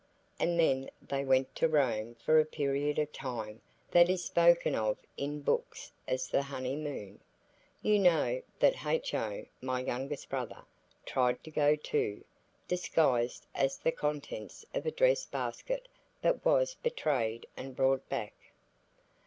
[0.39, 3.61] And then they went to Rome for a period of time
[3.91, 7.19] that is spoken of in books as the honeymoon.
[7.83, 10.63] You know that H.O., my youngest brother,
[11.05, 12.23] tried to go too,
[12.67, 18.33] disguised as the contents of a dress basket–but was betrayed and brought back.